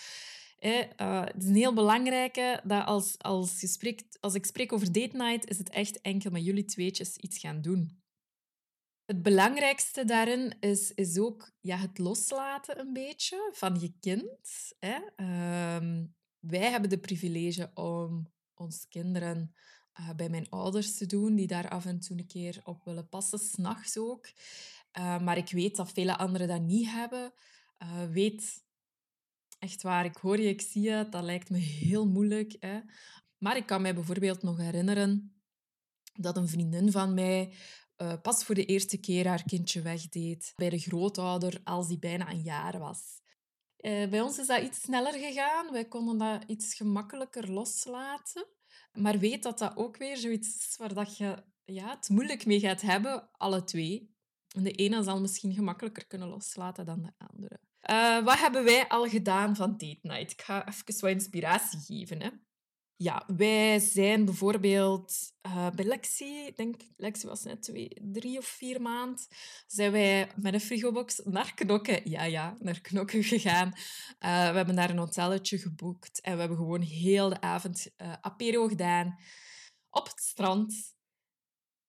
hè, 0.57 0.83
uh, 0.97 1.23
het 1.23 1.43
is 1.43 1.49
heel 1.49 1.73
belangrijke 1.73 2.61
dat 2.63 2.85
als, 2.85 3.15
als, 3.17 3.61
je 3.61 3.67
spreekt, 3.67 4.17
als 4.19 4.33
ik 4.33 4.45
spreek 4.45 4.73
over 4.73 4.91
date 4.91 5.17
night, 5.17 5.49
is 5.49 5.57
het 5.57 5.69
echt 5.69 6.01
enkel 6.01 6.31
met 6.31 6.45
jullie 6.45 6.65
tweetjes 6.65 7.15
iets 7.15 7.37
gaan 7.37 7.61
doen. 7.61 8.02
Het 9.05 9.21
belangrijkste 9.21 10.05
daarin 10.05 10.59
is, 10.59 10.93
is 10.93 11.19
ook 11.19 11.51
ja, 11.59 11.77
het 11.77 11.97
loslaten 11.97 12.79
een 12.79 12.93
beetje 12.93 13.49
van 13.53 13.79
je 13.79 13.93
kind. 13.99 14.73
Hè? 14.79 14.99
Ehm, 15.15 16.05
wij 16.39 16.69
hebben 16.69 16.89
de 16.89 16.99
privilege 16.99 17.71
om 17.73 18.31
onze 18.53 18.87
kinderen 18.87 19.55
uh, 19.99 20.09
bij 20.15 20.29
mijn 20.29 20.49
ouders 20.49 20.97
te 20.97 21.05
doen, 21.05 21.35
die 21.35 21.47
daar 21.47 21.69
af 21.69 21.85
en 21.85 21.99
toe 21.99 22.17
een 22.17 22.27
keer 22.27 22.61
op 22.63 22.83
willen 22.83 23.09
passen, 23.09 23.39
s'nachts 23.39 23.97
ook. 23.97 24.31
Uh, 24.97 25.21
maar 25.21 25.37
ik 25.37 25.51
weet 25.51 25.75
dat 25.75 25.91
vele 25.91 26.17
anderen 26.17 26.47
dat 26.47 26.61
niet 26.61 26.89
hebben. 26.89 27.33
Uh, 27.83 28.03
weet 28.09 28.63
echt 29.59 29.81
waar, 29.81 30.05
ik 30.05 30.17
hoor 30.17 30.39
je, 30.39 30.49
ik 30.49 30.61
zie 30.61 30.81
je, 30.81 31.07
dat 31.09 31.23
lijkt 31.23 31.49
me 31.49 31.57
heel 31.57 32.07
moeilijk. 32.07 32.55
Hè? 32.59 32.79
Maar 33.37 33.57
ik 33.57 33.65
kan 33.65 33.81
mij 33.81 33.93
bijvoorbeeld 33.93 34.43
nog 34.43 34.57
herinneren 34.57 35.33
dat 36.13 36.37
een 36.37 36.47
vriendin 36.47 36.91
van 36.91 37.13
mij 37.13 37.53
uh, 37.97 38.13
pas 38.21 38.43
voor 38.45 38.55
de 38.55 38.65
eerste 38.65 38.97
keer 38.97 39.27
haar 39.27 39.43
kindje 39.43 39.81
wegdeed 39.81 40.53
bij 40.55 40.69
de 40.69 40.79
grootouder 40.79 41.61
als 41.63 41.87
die 41.87 41.99
bijna 41.99 42.29
een 42.29 42.41
jaar 42.41 42.79
was. 42.79 43.21
Uh, 43.77 44.09
bij 44.09 44.21
ons 44.21 44.39
is 44.39 44.47
dat 44.47 44.61
iets 44.61 44.81
sneller 44.81 45.13
gegaan. 45.13 45.71
Wij 45.71 45.85
konden 45.85 46.17
dat 46.17 46.43
iets 46.47 46.73
gemakkelijker 46.73 47.51
loslaten. 47.51 48.47
Maar 48.91 49.19
weet 49.19 49.43
dat 49.43 49.57
dat 49.57 49.75
ook 49.75 49.97
weer 49.97 50.17
zoiets 50.17 50.47
is 50.47 50.75
waar 50.77 50.93
dat 50.93 51.17
je 51.17 51.43
ja, 51.65 51.89
het 51.89 52.09
moeilijk 52.09 52.45
mee 52.45 52.59
gaat 52.59 52.81
hebben, 52.81 53.29
alle 53.31 53.63
twee. 53.63 54.15
En 54.55 54.63
de 54.63 54.71
ene 54.71 55.03
zal 55.03 55.21
misschien 55.21 55.53
gemakkelijker 55.53 56.07
kunnen 56.07 56.27
loslaten 56.27 56.85
dan 56.85 57.01
de 57.01 57.25
andere. 57.27 57.59
Uh, 57.89 58.25
wat 58.25 58.39
hebben 58.39 58.63
wij 58.63 58.87
al 58.87 59.07
gedaan 59.07 59.55
van 59.55 59.71
date 59.71 59.99
night? 60.01 60.31
Ik 60.31 60.41
ga 60.41 60.67
even 60.67 60.99
wat 60.99 61.11
inspiratie 61.11 61.79
geven. 61.79 62.21
Hè. 62.21 62.29
Ja, 63.03 63.23
wij 63.35 63.79
zijn 63.79 64.25
bijvoorbeeld 64.25 65.33
uh, 65.47 65.69
bij 65.69 65.85
Lexi, 65.85 66.45
ik 66.45 66.57
denk 66.57 66.81
Lexi 66.97 67.27
was 67.27 67.43
net 67.43 67.61
twee, 67.61 67.99
drie 68.01 68.37
of 68.37 68.45
vier 68.45 68.81
maanden, 68.81 69.25
zijn 69.67 69.91
wij 69.91 70.31
met 70.35 70.53
een 70.53 70.61
frigobox 70.61 71.21
naar 71.23 71.53
Knokken, 71.53 72.09
ja 72.09 72.23
ja, 72.23 72.57
naar 72.59 72.81
Knokken 72.81 73.23
gegaan. 73.23 73.67
Uh, 73.67 74.49
we 74.49 74.55
hebben 74.55 74.75
daar 74.75 74.89
een 74.89 74.97
hotelletje 74.97 75.57
geboekt 75.57 76.21
en 76.21 76.33
we 76.33 76.39
hebben 76.39 76.57
gewoon 76.57 76.81
heel 76.81 77.29
de 77.29 77.41
avond 77.41 77.87
uh, 77.97 78.13
apero 78.21 78.67
gedaan 78.67 79.19
op 79.89 80.05
het 80.05 80.19
strand. 80.19 80.95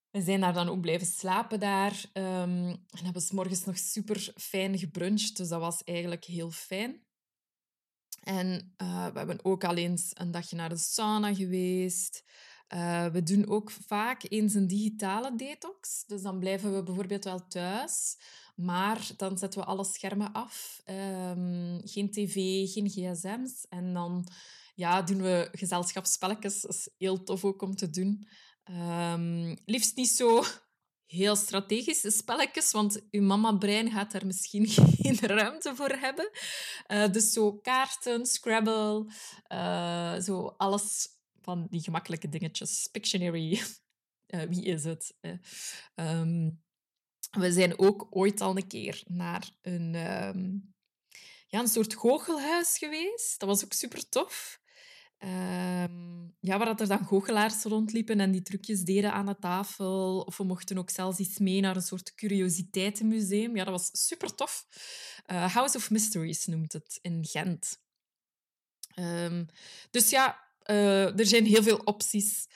We 0.09 0.21
zijn 0.21 0.41
daar 0.41 0.53
dan 0.53 0.69
ook 0.69 0.81
blijven 0.81 1.07
slapen 1.07 1.59
daar. 1.59 2.05
Um, 2.13 2.67
en 2.67 3.03
hebben 3.03 3.21
s 3.21 3.31
morgens 3.31 3.65
nog 3.65 3.77
super 3.77 4.33
fijn 4.35 4.77
gebruncht, 4.77 5.37
dus 5.37 5.47
dat 5.47 5.59
was 5.59 5.83
eigenlijk 5.83 6.25
heel 6.25 6.51
fijn. 6.51 7.04
En 8.25 8.73
uh, 8.81 9.07
we 9.07 9.17
hebben 9.17 9.45
ook 9.45 9.63
al 9.63 9.75
eens 9.75 10.11
een 10.13 10.31
dagje 10.31 10.55
naar 10.55 10.69
de 10.69 10.77
sauna 10.77 11.33
geweest. 11.33 12.23
Uh, 12.73 13.05
we 13.05 13.23
doen 13.23 13.47
ook 13.47 13.71
vaak 13.71 14.25
eens 14.29 14.53
een 14.53 14.67
digitale 14.67 15.35
detox. 15.35 16.03
Dus 16.07 16.21
dan 16.21 16.39
blijven 16.39 16.73
we 16.73 16.83
bijvoorbeeld 16.83 17.23
wel 17.23 17.47
thuis, 17.47 18.17
maar 18.55 19.09
dan 19.17 19.37
zetten 19.37 19.59
we 19.59 19.65
alle 19.65 19.83
schermen 19.83 20.31
af. 20.31 20.81
Um, 20.85 21.81
geen 21.83 22.11
tv, 22.11 22.33
geen 22.71 22.89
gsm's. 22.89 23.65
En 23.69 23.93
dan 23.93 24.27
ja, 24.75 25.01
doen 25.01 25.21
we 25.21 25.49
gezelschapsspelletjes. 25.51 26.61
Dat 26.61 26.73
is 26.73 26.89
heel 26.97 27.23
tof 27.23 27.45
ook 27.45 27.61
om 27.61 27.75
te 27.75 27.89
doen. 27.89 28.27
Um, 29.11 29.57
liefst 29.65 29.95
niet 29.95 30.09
zo 30.09 30.43
heel 31.05 31.35
strategische 31.35 32.11
spelletjes, 32.11 32.71
want 32.71 33.07
uw 33.11 33.21
mama-brein 33.21 33.91
gaat 33.91 34.11
daar 34.11 34.25
misschien 34.25 34.67
geen 35.01 35.19
ruimte 35.19 35.75
voor 35.75 35.89
hebben. 35.89 36.29
Uh, 36.87 37.11
dus 37.11 37.31
zo 37.31 37.53
kaarten, 37.53 38.25
Scrabble, 38.25 39.05
uh, 39.51 40.19
zo 40.19 40.53
alles 40.57 41.07
van 41.41 41.67
die 41.69 41.81
gemakkelijke 41.81 42.29
dingetjes. 42.29 42.89
Pictionary, 42.91 43.61
uh, 44.27 44.41
wie 44.51 44.63
is 44.63 44.83
het? 44.83 45.15
Um, 45.95 46.63
we 47.31 47.51
zijn 47.51 47.79
ook 47.79 48.07
ooit 48.09 48.41
al 48.41 48.57
een 48.57 48.67
keer 48.67 49.03
naar 49.07 49.49
een, 49.61 49.95
um, 49.95 50.73
ja, 51.47 51.59
een 51.59 51.67
soort 51.67 51.93
goochelhuis 51.93 52.77
geweest. 52.77 53.39
Dat 53.39 53.49
was 53.49 53.63
ook 53.63 53.73
super 53.73 54.09
tof. 54.09 54.59
Um, 55.19 56.35
ja, 56.39 56.57
waar 56.57 56.65
dat 56.65 56.81
er 56.81 56.87
dan 56.87 57.05
goochelaars 57.05 57.63
rondliepen 57.63 58.19
en 58.19 58.31
die 58.31 58.41
trucjes 58.41 58.81
deden 58.81 59.13
aan 59.13 59.25
de 59.25 59.37
tafel. 59.39 60.19
Of 60.19 60.37
we 60.37 60.43
mochten 60.43 60.77
ook 60.77 60.89
zelfs 60.89 61.19
iets 61.19 61.37
mee 61.37 61.61
naar 61.61 61.75
een 61.75 61.81
soort 61.81 62.13
curiositeitenmuseum. 62.13 63.55
Ja, 63.55 63.63
dat 63.63 63.73
was 63.73 64.05
super 64.05 64.35
tof. 64.35 64.67
Uh, 65.31 65.53
House 65.53 65.77
of 65.77 65.89
Mysteries 65.89 66.45
noemt 66.45 66.73
het 66.73 66.99
in 67.01 67.25
Gent. 67.25 67.83
Um, 68.95 69.45
dus 69.91 70.09
ja, 70.09 70.39
uh, 70.65 71.19
er 71.19 71.25
zijn 71.25 71.45
heel 71.45 71.63
veel 71.63 71.77
opties. 71.77 72.47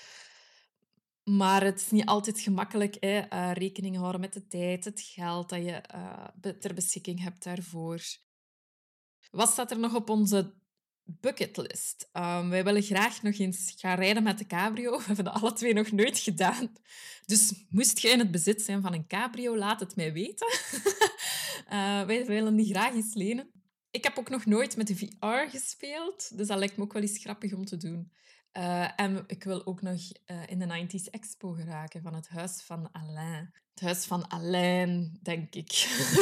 Maar 1.24 1.63
het 1.63 1.80
is 1.80 1.92
niet 1.92 2.06
altijd 2.06 2.39
gemakkelijk. 2.39 2.98
Hè? 3.00 3.34
Uh, 3.34 3.51
rekening 3.54 3.98
houden 3.98 4.22
met 4.22 4.34
de 4.34 4.48
tijd, 4.48 4.86
het 4.86 5.01
geld 5.01 5.50
dat 5.50 5.63
je 5.63 5.82
ter 6.60 6.74
beschikking 6.74 7.22
hebt 7.22 7.44
daarvoor. 7.44 8.01
Wat 9.32 9.50
staat 9.50 9.72
er 9.72 9.80
nog 9.80 9.96
op 9.96 10.10
onze 10.10 10.54
bucketlist. 11.20 12.10
Um, 12.13 12.50
wij 12.50 12.63
willen 12.63 12.82
graag 12.82 13.22
nog 13.22 13.38
eens 13.38 13.74
gaan 13.78 14.00
rijden 14.00 14.24
met 14.24 14.38
de 14.38 14.46
cabrio. 14.46 14.92
We 14.98 15.04
hebben 15.06 15.25
dat 15.25 15.34
alle 15.34 15.54
twee 15.54 15.74
nog 15.74 15.92
nooit 15.92 16.18
gedaan. 16.18 16.72
Dus 17.25 17.54
moest 17.70 18.00
je 18.00 18.10
in 18.10 18.20
het 18.20 18.32
bezit 18.32 18.62
zijn 18.62 18.82
van 18.82 18.94
een 18.94 19.08
cabrio, 19.08 19.58
laat 19.58 19.80
het 19.80 19.96
mij 19.96 20.13
weten. 20.13 20.48
uh, 21.72 22.01
wij 22.10 22.25
willen 22.25 22.56
die 22.56 22.74
graag 22.74 22.94
eens 22.94 23.13
lenen. 23.13 23.51
Ik 23.92 24.04
heb 24.04 24.18
ook 24.18 24.30
nog 24.30 24.46
nooit 24.46 24.78
met 24.78 24.88
de 24.88 24.96
VR 24.96 25.50
gespeeld, 25.50 26.38
dus 26.38 26.48
dat 26.48 26.58
lijkt 26.58 26.78
me 26.78 26.84
ook 26.84 26.94
wel 26.94 27.01
eens 27.01 27.18
grappig 27.18 27.54
om 27.54 27.66
te 27.66 27.78
doen. 27.78 28.12
Uh, 28.54 29.00
en 29.00 29.24
ik 29.28 29.44
wil 29.44 29.66
ook 29.66 29.82
nog 29.82 30.00
uh, 30.25 30.42
in 30.48 30.60
de 30.60 30.88
90s 30.88 31.10
Expo 31.10 31.51
geraken 31.51 32.01
van 32.01 32.13
het 32.13 32.28
huis 32.28 32.62
van 32.62 32.92
Alain. 32.92 33.54
Het 33.74 33.84
huis 33.84 34.06
van 34.06 34.28
Alain, 34.28 35.20
denk 35.22 35.56
ik. 35.56 35.72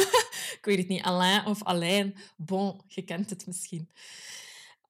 ik 0.58 0.60
weet 0.62 0.78
het 0.78 0.88
niet, 0.88 1.02
Alain 1.02 1.46
of 1.46 1.64
Alain. 1.64 2.14
Bon, 2.36 2.80
je 2.86 3.02
kent 3.02 3.30
het 3.30 3.46
misschien. 3.46 3.90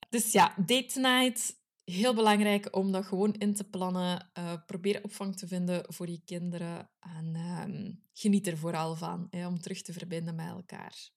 Dus 0.08 0.32
ja, 0.32 0.54
date 0.66 1.00
night. 1.00 1.56
Heel 1.84 2.14
belangrijk 2.14 2.76
om 2.76 2.92
dat 2.92 3.06
gewoon 3.06 3.32
in 3.32 3.54
te 3.54 3.64
plannen. 3.64 4.30
Uh, 4.38 4.52
probeer 4.66 5.04
opvang 5.04 5.36
te 5.36 5.46
vinden 5.46 5.84
voor 5.94 6.08
je 6.08 6.22
kinderen. 6.24 6.90
En 7.00 7.34
uh, 7.34 7.92
geniet 8.12 8.46
er 8.46 8.58
vooral 8.58 8.96
van 8.96 9.26
hè, 9.30 9.46
om 9.46 9.60
terug 9.60 9.82
te 9.82 9.92
verbinden 9.92 10.34
met 10.34 10.48
elkaar. 10.48 11.10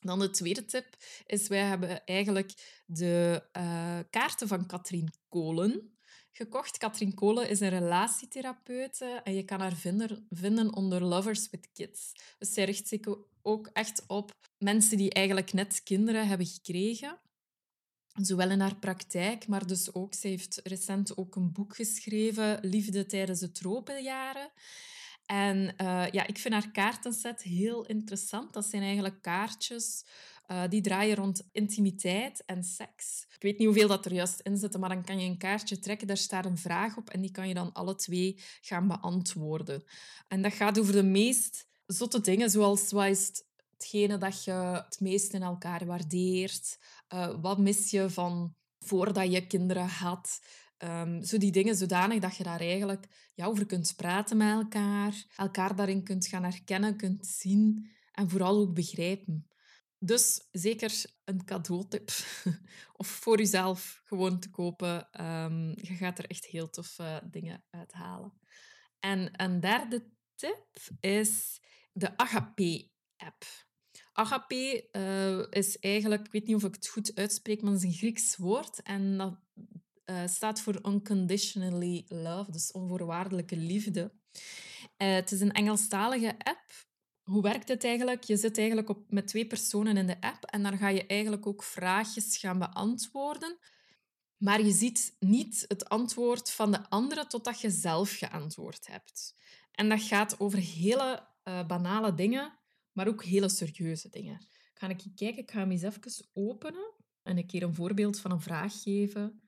Dan 0.00 0.18
de 0.18 0.30
tweede 0.30 0.64
tip 0.64 0.96
is, 1.26 1.48
wij 1.48 1.62
hebben 1.62 2.04
eigenlijk 2.04 2.82
de 2.86 3.42
uh, 3.56 3.98
kaarten 4.10 4.48
van 4.48 4.66
Katrien 4.66 5.12
Kolen 5.28 5.96
gekocht. 6.32 6.78
Katrien 6.78 7.14
Kolen 7.14 7.48
is 7.48 7.60
een 7.60 7.68
relatietherapeute 7.68 9.20
en 9.24 9.34
je 9.34 9.44
kan 9.44 9.60
haar 9.60 9.76
vinden, 9.76 10.26
vinden 10.30 10.74
onder 10.74 11.04
Lovers 11.04 11.50
with 11.50 11.68
Kids. 11.72 12.12
Dus 12.38 12.52
zij 12.52 12.64
richt 12.64 12.88
zich 12.88 13.00
ook 13.42 13.70
echt 13.72 14.04
op 14.06 14.36
mensen 14.58 14.96
die 14.96 15.12
eigenlijk 15.12 15.52
net 15.52 15.82
kinderen 15.82 16.28
hebben 16.28 16.46
gekregen 16.46 17.20
zowel 18.16 18.50
in 18.50 18.60
haar 18.60 18.76
praktijk, 18.76 19.46
maar 19.48 19.66
dus 19.66 19.94
ook, 19.94 20.14
ze 20.14 20.28
heeft 20.28 20.60
recent 20.64 21.16
ook 21.16 21.36
een 21.36 21.52
boek 21.52 21.76
geschreven, 21.76 22.58
Liefde 22.62 23.06
tijdens 23.06 23.40
de 23.40 23.52
tropenjaren. 23.52 24.50
En 25.26 25.56
uh, 25.58 26.06
ja, 26.10 26.26
ik 26.26 26.38
vind 26.38 26.54
haar 26.54 26.70
kaartenset 26.70 27.42
heel 27.42 27.86
interessant. 27.86 28.52
Dat 28.52 28.64
zijn 28.64 28.82
eigenlijk 28.82 29.22
kaartjes 29.22 30.04
uh, 30.50 30.62
die 30.68 30.80
draaien 30.80 31.16
rond 31.16 31.48
intimiteit 31.52 32.44
en 32.44 32.64
seks. 32.64 33.26
Ik 33.34 33.42
weet 33.42 33.58
niet 33.58 33.66
hoeveel 33.66 33.88
dat 33.88 34.04
er 34.04 34.12
juist 34.12 34.40
in 34.40 34.56
zit, 34.56 34.78
maar 34.78 34.88
dan 34.88 35.04
kan 35.04 35.20
je 35.20 35.28
een 35.28 35.38
kaartje 35.38 35.78
trekken, 35.78 36.06
daar 36.06 36.16
staat 36.16 36.44
een 36.44 36.58
vraag 36.58 36.96
op 36.96 37.10
en 37.10 37.20
die 37.20 37.30
kan 37.30 37.48
je 37.48 37.54
dan 37.54 37.72
alle 37.72 37.94
twee 37.94 38.40
gaan 38.60 38.86
beantwoorden. 38.88 39.84
En 40.28 40.42
dat 40.42 40.52
gaat 40.52 40.78
over 40.78 40.92
de 40.92 41.02
meest 41.02 41.66
zotte 41.86 42.20
dingen, 42.20 42.50
zoals 42.50 42.90
wat 42.90 43.45
hetgene 43.78 44.18
dat 44.18 44.44
je 44.44 44.52
het 44.52 45.00
meest 45.00 45.32
in 45.32 45.42
elkaar 45.42 45.86
waardeert? 45.86 46.78
Uh, 47.14 47.40
wat 47.40 47.58
mis 47.58 47.90
je 47.90 48.10
van 48.10 48.54
voordat 48.78 49.32
je 49.32 49.46
kinderen 49.46 49.88
had? 49.88 50.40
Um, 50.78 51.22
zo 51.22 51.38
die 51.38 51.52
dingen 51.52 51.76
zodanig 51.76 52.20
dat 52.20 52.36
je 52.36 52.42
daar 52.42 52.60
eigenlijk 52.60 53.30
ja, 53.34 53.46
over 53.46 53.66
kunt 53.66 53.92
praten 53.96 54.36
met 54.36 54.52
elkaar, 54.52 55.24
elkaar 55.36 55.76
daarin 55.76 56.04
kunt 56.04 56.26
gaan 56.26 56.42
herkennen, 56.42 56.96
kunt 56.96 57.26
zien 57.26 57.90
en 58.12 58.28
vooral 58.28 58.58
ook 58.58 58.74
begrijpen. 58.74 59.48
Dus 59.98 60.48
zeker 60.50 61.04
een 61.24 61.44
cadeautip. 61.44 62.10
of 63.00 63.06
voor 63.06 63.38
jezelf 63.38 64.00
gewoon 64.04 64.40
te 64.40 64.50
kopen. 64.50 65.24
Um, 65.24 65.68
je 65.68 65.94
gaat 65.94 66.18
er 66.18 66.26
echt 66.26 66.46
heel 66.46 66.70
toffe 66.70 67.22
dingen 67.30 67.64
uithalen. 67.70 68.32
En 69.00 69.42
een 69.42 69.60
derde 69.60 70.10
tip 70.34 70.66
is 71.00 71.60
de 71.92 72.16
Agape-app. 73.16 73.44
Agape 74.12 74.88
uh, 74.92 75.62
is 75.62 75.78
eigenlijk, 75.78 76.26
ik 76.26 76.32
weet 76.32 76.46
niet 76.46 76.56
of 76.56 76.64
ik 76.64 76.74
het 76.74 76.88
goed 76.88 77.14
uitspreek, 77.14 77.62
maar 77.62 77.72
het 77.72 77.82
is 77.82 77.88
een 77.88 77.94
Grieks 77.94 78.36
woord. 78.36 78.82
En 78.82 79.16
dat 79.16 79.38
uh, 80.06 80.26
staat 80.26 80.60
voor 80.60 80.86
unconditionally 80.86 82.04
love, 82.08 82.50
dus 82.50 82.72
onvoorwaardelijke 82.72 83.56
liefde. 83.56 84.12
Uh, 84.98 85.14
het 85.14 85.32
is 85.32 85.40
een 85.40 85.52
Engelstalige 85.52 86.34
app. 86.38 86.64
Hoe 87.22 87.42
werkt 87.42 87.68
het 87.68 87.84
eigenlijk? 87.84 88.24
Je 88.24 88.36
zit 88.36 88.58
eigenlijk 88.58 88.88
op, 88.88 89.10
met 89.10 89.26
twee 89.26 89.46
personen 89.46 89.96
in 89.96 90.06
de 90.06 90.20
app 90.20 90.44
en 90.44 90.62
dan 90.62 90.78
ga 90.78 90.88
je 90.88 91.06
eigenlijk 91.06 91.46
ook 91.46 91.62
vraagjes 91.62 92.36
gaan 92.36 92.58
beantwoorden. 92.58 93.58
Maar 94.36 94.62
je 94.62 94.72
ziet 94.72 95.16
niet 95.18 95.64
het 95.68 95.88
antwoord 95.88 96.50
van 96.50 96.72
de 96.72 96.88
andere 96.88 97.26
totdat 97.26 97.60
je 97.60 97.70
zelf 97.70 98.10
geantwoord 98.10 98.86
hebt. 98.86 99.34
En 99.72 99.88
dat 99.88 100.02
gaat 100.02 100.40
over 100.40 100.58
hele 100.58 101.26
banale 101.66 102.14
dingen, 102.14 102.55
maar 102.96 103.08
ook 103.08 103.24
hele 103.24 103.48
serieuze 103.48 104.08
dingen. 104.08 104.46
Ga 104.74 104.88
ik 104.88 105.04
kijken, 105.14 105.42
ik 105.42 105.50
ga 105.50 105.58
hem 105.58 105.70
eens 105.70 105.82
even 105.82 106.26
openen 106.32 106.94
en 107.22 107.36
een 107.36 107.46
keer 107.46 107.62
een 107.62 107.74
voorbeeld 107.74 108.20
van 108.20 108.30
een 108.30 108.40
vraag 108.40 108.82
geven. 108.82 109.40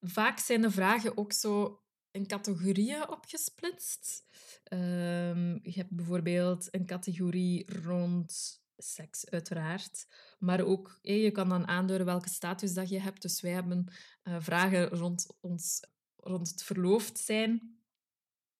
Vaak 0.00 0.38
zijn 0.38 0.60
de 0.60 0.70
vragen 0.70 1.16
ook 1.16 1.32
zo 1.32 1.82
in 2.10 2.26
categorieën 2.26 3.10
opgesplitst. 3.10 4.24
Um, 4.72 5.58
je 5.62 5.72
hebt 5.72 5.90
bijvoorbeeld 5.90 6.68
een 6.70 6.86
categorie 6.86 7.82
rond 7.82 8.60
seks, 8.76 9.30
uiteraard. 9.30 10.06
Maar 10.38 10.60
ook, 10.60 10.98
je 11.02 11.30
kan 11.30 11.48
dan 11.48 11.66
aanduiden 11.66 12.06
welke 12.06 12.28
status 12.28 12.74
dat 12.74 12.88
je 12.88 13.00
hebt. 13.00 13.22
Dus 13.22 13.40
wij 13.40 13.52
hebben 13.52 13.92
uh, 14.24 14.36
vragen 14.40 14.88
rond, 14.88 15.26
ons, 15.40 15.80
rond 16.16 16.48
het 16.48 16.62
verloofd 16.62 17.18
zijn. 17.18 17.80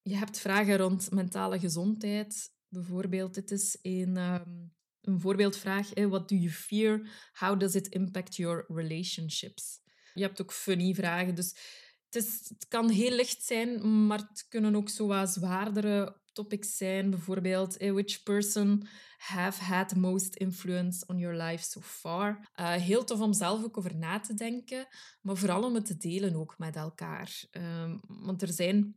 Je 0.02 0.16
hebt 0.16 0.38
vragen 0.38 0.76
rond 0.76 1.10
mentale 1.10 1.58
gezondheid. 1.58 2.54
Bijvoorbeeld, 2.76 3.34
dit 3.34 3.50
is 3.50 3.78
een, 3.82 4.16
um, 4.16 4.74
een 5.00 5.20
voorbeeldvraag. 5.20 5.94
What 5.94 6.28
do 6.28 6.34
you 6.34 6.50
fear? 6.50 7.08
How 7.32 7.60
does 7.60 7.74
it 7.74 7.88
impact 7.88 8.36
your 8.36 8.64
relationships? 8.68 9.80
Je 10.14 10.22
hebt 10.22 10.40
ook 10.42 10.52
funny 10.52 10.94
vragen. 10.94 11.34
Dus 11.34 11.56
het, 12.04 12.24
is, 12.24 12.48
het 12.48 12.68
kan 12.68 12.90
heel 12.90 13.10
licht 13.10 13.42
zijn, 13.42 14.06
maar 14.06 14.18
het 14.18 14.46
kunnen 14.48 14.76
ook 14.76 14.88
zo 14.88 15.24
zwaardere 15.26 16.20
topics 16.32 16.76
zijn. 16.76 17.10
Bijvoorbeeld, 17.10 17.76
which 17.76 18.22
person 18.22 18.86
have 19.16 19.64
had 19.64 19.94
most 19.94 20.34
influence 20.34 21.06
on 21.06 21.18
your 21.18 21.42
life 21.42 21.64
so 21.64 21.80
far? 21.80 22.50
Uh, 22.60 22.72
heel 22.72 23.04
tof 23.04 23.20
om 23.20 23.32
zelf 23.32 23.64
ook 23.64 23.78
over 23.78 23.96
na 23.96 24.20
te 24.20 24.34
denken, 24.34 24.86
maar 25.20 25.36
vooral 25.36 25.64
om 25.64 25.74
het 25.74 25.86
te 25.86 25.96
delen 25.96 26.34
ook 26.34 26.58
met 26.58 26.76
elkaar. 26.76 27.44
Um, 27.50 28.00
want 28.06 28.42
er 28.42 28.52
zijn... 28.52 28.94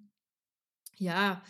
Ja, 0.95 1.43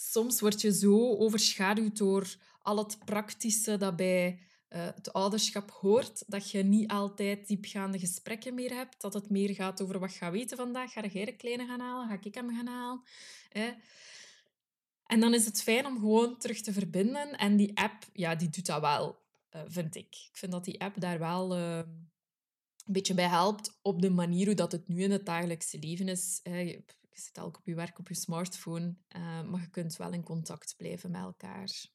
soms 0.00 0.40
word 0.40 0.60
je 0.60 0.72
zo 0.72 1.16
overschaduwd 1.16 1.98
door 1.98 2.36
al 2.62 2.78
het 2.78 2.98
praktische 3.04 3.76
dat 3.76 3.96
bij 3.96 4.38
uh, 4.68 4.84
het 4.94 5.12
ouderschap 5.12 5.70
hoort, 5.70 6.22
dat 6.26 6.50
je 6.50 6.62
niet 6.62 6.90
altijd 6.90 7.46
diepgaande 7.46 7.98
gesprekken 7.98 8.54
meer 8.54 8.74
hebt, 8.74 9.00
dat 9.00 9.14
het 9.14 9.30
meer 9.30 9.54
gaat 9.54 9.82
over 9.82 9.98
wat 9.98 10.12
ga 10.12 10.30
weten 10.30 10.56
vandaag, 10.56 10.92
ga 10.92 11.06
jij 11.06 11.24
de 11.24 11.36
kleine 11.36 11.66
gaan 11.66 11.80
halen, 11.80 12.08
ga 12.08 12.18
ik 12.22 12.34
hem 12.34 12.56
gaan 12.56 12.66
halen. 12.66 13.02
En 15.06 15.20
dan 15.20 15.34
is 15.34 15.44
het 15.44 15.62
fijn 15.62 15.86
om 15.86 15.98
gewoon 15.98 16.38
terug 16.38 16.60
te 16.60 16.72
verbinden. 16.72 17.38
En 17.38 17.56
die 17.56 17.78
app, 17.78 18.08
ja, 18.12 18.34
die 18.34 18.48
doet 18.48 18.66
dat 18.66 18.80
wel, 18.80 19.18
uh, 19.56 19.62
vind 19.66 19.96
ik. 19.96 20.14
Ik 20.30 20.36
vind 20.36 20.52
dat 20.52 20.64
die 20.64 20.80
app 20.80 21.00
daar 21.00 21.18
wel 21.18 21.56
uh, 21.56 21.76
een 21.76 22.92
beetje 22.92 23.14
bij 23.14 23.28
helpt 23.28 23.78
op 23.82 24.02
de 24.02 24.10
manier 24.10 24.46
hoe 24.46 24.54
dat 24.54 24.72
het 24.72 24.88
nu 24.88 25.02
in 25.02 25.10
het 25.10 25.26
dagelijkse 25.26 25.78
leven 25.78 26.08
is. 26.08 26.40
Je, 27.10 27.20
zit 27.20 27.36
elk 27.36 27.56
op 27.56 27.66
je 27.66 27.74
werk 27.74 27.98
op 27.98 28.08
je 28.08 28.14
smartphone, 28.14 28.96
uh, 29.16 29.42
maar 29.42 29.60
je 29.60 29.70
kunt 29.70 29.96
wel 29.96 30.12
in 30.12 30.22
contact 30.22 30.74
blijven 30.76 31.10
met 31.10 31.20
elkaar. 31.20 31.88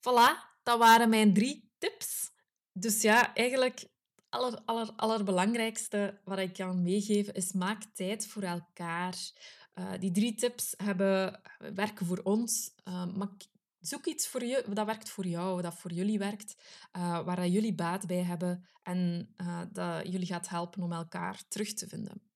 Voilà, 0.00 0.58
dat 0.62 0.78
waren 0.78 1.08
mijn 1.08 1.34
drie 1.34 1.72
tips. 1.78 2.30
Dus 2.72 3.02
ja, 3.02 3.34
eigenlijk 3.34 3.88
aller, 4.28 4.62
aller, 4.64 4.92
allerbelangrijkste 4.96 6.20
wat 6.24 6.38
ik 6.38 6.52
kan 6.52 6.82
meegeven 6.82 7.34
is 7.34 7.52
maak 7.52 7.82
tijd 7.94 8.26
voor 8.26 8.42
elkaar. 8.42 9.16
Uh, 9.74 9.92
die 9.98 10.10
drie 10.10 10.34
tips 10.34 10.74
hebben, 10.76 11.40
werken 11.58 12.06
voor 12.06 12.20
ons. 12.22 12.72
Uh, 12.84 13.14
maar 13.14 13.28
zoek 13.80 14.06
iets 14.06 14.28
voor 14.28 14.44
je, 14.44 14.64
dat 14.72 14.86
werkt 14.86 15.10
voor 15.10 15.26
jou, 15.26 15.62
dat 15.62 15.74
voor 15.74 15.92
jullie 15.92 16.18
werkt, 16.18 16.54
waar 17.24 17.46
jullie 17.46 17.74
baat 17.74 18.06
bij 18.06 18.22
hebben 18.22 18.68
en 18.82 19.28
dat 19.72 20.06
jullie 20.06 20.26
gaat 20.26 20.48
helpen 20.48 20.82
om 20.82 20.92
elkaar 20.92 21.42
terug 21.48 21.72
te 21.72 21.88
vinden. 21.88 22.29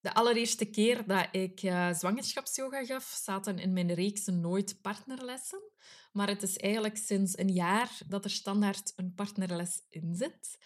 De 0.00 0.14
allereerste 0.14 0.64
keer 0.64 1.06
dat 1.06 1.28
ik 1.32 1.62
uh, 1.62 1.92
zwangerschapsyoga 1.92 2.84
gaf, 2.84 3.20
zaten 3.22 3.58
in 3.58 3.72
mijn 3.72 3.94
reeks 3.94 4.26
nooit 4.26 4.80
partnerlessen. 4.80 5.62
Maar 6.12 6.28
het 6.28 6.42
is 6.42 6.56
eigenlijk 6.56 6.96
sinds 6.96 7.38
een 7.38 7.52
jaar 7.52 7.98
dat 8.06 8.24
er 8.24 8.30
standaard 8.30 8.92
een 8.96 9.14
partnerles 9.14 9.82
in 9.88 10.14
zit. 10.14 10.58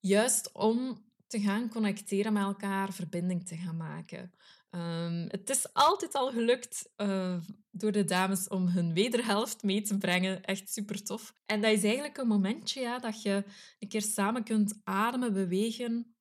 Juist 0.00 0.52
om 0.52 1.04
te 1.26 1.40
gaan 1.40 1.68
connecteren 1.68 2.32
met 2.32 2.42
elkaar, 2.42 2.92
verbinding 2.92 3.46
te 3.46 3.56
gaan 3.56 3.76
maken. 3.76 4.32
Um, 4.70 5.24
het 5.28 5.50
is 5.50 5.72
altijd 5.72 6.14
al 6.14 6.30
gelukt 6.30 6.92
uh, 6.96 7.36
door 7.70 7.92
de 7.92 8.04
dames 8.04 8.48
om 8.48 8.66
hun 8.66 8.92
wederhelft 8.92 9.62
mee 9.62 9.82
te 9.82 9.98
brengen. 9.98 10.42
Echt 10.42 10.70
super 10.70 11.02
tof. 11.02 11.34
En 11.46 11.60
dat 11.60 11.72
is 11.72 11.82
eigenlijk 11.82 12.16
een 12.16 12.26
momentje 12.26 12.80
ja, 12.80 12.98
dat 12.98 13.22
je 13.22 13.44
een 13.78 13.88
keer 13.88 14.02
samen 14.02 14.44
kunt 14.44 14.80
ademen, 14.84 15.32
bewegen, 15.32 16.15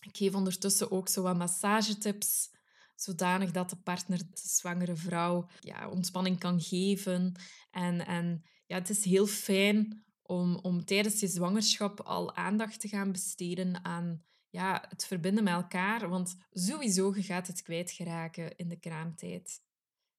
ik 0.00 0.16
geef 0.16 0.34
ondertussen 0.34 0.90
ook 0.90 1.08
zo 1.08 1.22
wat 1.22 1.36
massagetips, 1.36 2.50
zodanig 2.94 3.50
dat 3.50 3.70
de 3.70 3.76
partner, 3.76 4.18
de 4.18 4.24
zwangere 4.32 4.96
vrouw, 4.96 5.48
ja, 5.60 5.88
ontspanning 5.88 6.38
kan 6.38 6.60
geven. 6.60 7.34
En, 7.70 8.06
en 8.06 8.44
ja, 8.66 8.78
het 8.78 8.90
is 8.90 9.04
heel 9.04 9.26
fijn 9.26 10.04
om, 10.22 10.56
om 10.56 10.84
tijdens 10.84 11.20
je 11.20 11.26
zwangerschap 11.26 12.00
al 12.00 12.34
aandacht 12.34 12.80
te 12.80 12.88
gaan 12.88 13.12
besteden 13.12 13.84
aan 13.84 14.24
ja, 14.50 14.84
het 14.88 15.06
verbinden 15.06 15.44
met 15.44 15.52
elkaar. 15.52 16.08
Want 16.08 16.36
sowieso 16.50 17.12
gaat 17.16 17.46
het 17.46 17.62
kwijtgeraken 17.62 18.56
in 18.56 18.68
de 18.68 18.78
kraamtijd. 18.78 19.60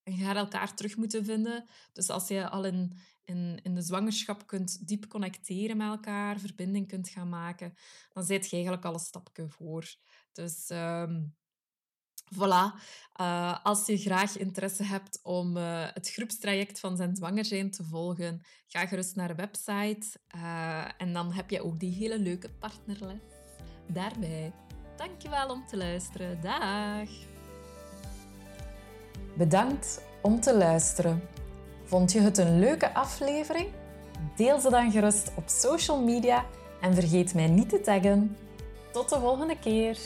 En 0.04 0.16
je 0.16 0.24
gaat 0.24 0.36
elkaar 0.36 0.76
terug 0.76 0.98
moeten 0.98 1.26
vinden. 1.26 1.66
Dus 1.94 2.10
als 2.10 2.28
je 2.28 2.50
al 2.50 2.66
in, 2.66 2.98
in, 3.32 3.60
in 3.64 3.76
de 3.76 3.82
zwangerschap 3.82 4.48
kunt 4.48 4.88
diep 4.88 5.08
connecteren 5.08 5.78
met 5.78 5.88
elkaar, 5.88 6.40
verbinding 6.40 6.88
kunt 6.88 7.10
gaan 7.10 7.30
maken, 7.30 7.74
dan 8.14 8.24
zit 8.24 8.46
je 8.46 8.56
eigenlijk 8.56 8.86
al 8.86 8.94
een 8.94 9.00
stapje 9.00 9.50
voor. 9.50 9.96
Dus 10.32 10.70
um, 10.70 11.36
voilà. 12.36 12.74
Uh, 13.22 13.58
als 13.64 13.86
je 13.86 13.98
graag 13.98 14.38
interesse 14.38 14.84
hebt 14.84 15.20
om 15.24 15.58
uh, 15.58 15.88
het 15.94 16.10
groepstraject 16.10 16.80
van 16.80 16.98
zijn 16.98 17.16
zwanger 17.16 17.72
te 17.72 17.84
volgen, 17.84 18.42
ga 18.68 18.88
gerust 18.88 19.16
naar 19.16 19.28
de 19.28 19.36
website. 19.36 20.20
Uh, 20.36 21.02
en 21.02 21.14
dan 21.14 21.32
heb 21.32 21.50
je 21.50 21.64
ook 21.64 21.80
die 21.80 21.94
hele 21.94 22.20
leuke 22.20 22.50
partnerles 22.50 23.20
daarbij. 23.88 24.54
Dankjewel 24.98 25.50
om 25.50 25.66
te 25.68 25.78
luisteren. 25.78 26.42
Dag! 26.42 27.10
Bedankt 29.38 30.02
om 30.22 30.40
te 30.40 30.58
luisteren. 30.58 31.22
Vond 31.92 32.12
je 32.12 32.20
het 32.20 32.38
een 32.38 32.60
leuke 32.60 32.94
aflevering? 32.94 33.68
Deel 34.36 34.60
ze 34.60 34.70
dan 34.70 34.92
gerust 34.92 35.32
op 35.36 35.44
social 35.46 36.02
media 36.02 36.46
en 36.82 36.94
vergeet 36.94 37.34
mij 37.34 37.48
niet 37.48 37.70
te 37.70 37.82
taggen. 37.82 38.38
Tot 38.92 39.10
de 39.10 39.20
volgende 39.20 39.60
keer! 39.60 39.98